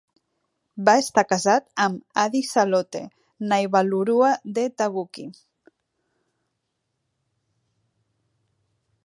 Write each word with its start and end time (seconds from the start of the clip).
Va 0.87 0.93
estar 1.01 1.23
casat 1.33 1.67
amb 1.83 2.17
Adi 2.21 2.41
Salote 2.47 3.01
Naivalurua 3.51 4.33
de 4.57 4.65
Tavuki. 4.83 5.27